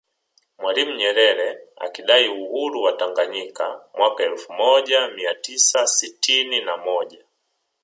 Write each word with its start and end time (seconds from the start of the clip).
Julius 0.61 0.91
Nyerere 0.99 1.49
akidai 1.85 2.27
uhuru 2.41 2.77
wa 2.85 2.91
Tanganyika 2.99 3.65
mwaka 3.97 4.23
elfu 4.23 4.53
moja 4.53 5.07
mia 5.07 5.33
tisa 5.33 5.87
sitini 5.87 6.61
na 6.61 6.77
moja 6.77 7.23